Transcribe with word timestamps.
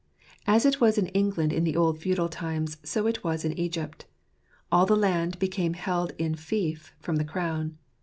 As 0.47 0.65
it 0.65 0.81
was 0.81 0.97
in 0.97 1.09
England 1.09 1.53
in 1.53 1.63
the 1.63 1.77
old 1.77 1.99
feudal 1.99 2.27
times, 2.27 2.77
so 2.83 3.05
it 3.05 3.23
was 3.23 3.45
in 3.45 3.55
Egypt: 3.55 4.07
all 4.71 4.87
the 4.87 4.95
land 4.95 5.37
became 5.37 5.75
held 5.75 6.11
in 6.17 6.33
fief 6.33 6.91
from 6.99 7.17
the 7.17 7.23
crown. 7.23 7.77